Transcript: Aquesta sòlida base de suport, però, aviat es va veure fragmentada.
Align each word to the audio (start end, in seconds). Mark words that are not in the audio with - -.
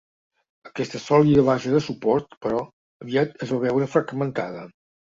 Aquesta 0.69 1.01
sòlida 1.03 1.43
base 1.51 1.75
de 1.75 1.83
suport, 1.89 2.35
però, 2.47 2.65
aviat 3.07 3.41
es 3.49 3.55
va 3.57 3.63
veure 3.69 3.93
fragmentada. 3.97 4.69